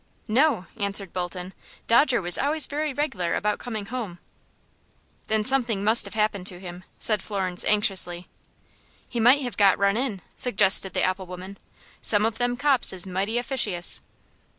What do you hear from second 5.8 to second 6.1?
must